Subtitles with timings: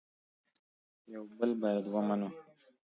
[1.13, 2.29] یو بل باید ومنو